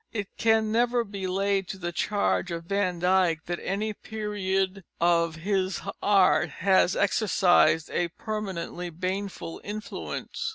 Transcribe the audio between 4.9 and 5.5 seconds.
of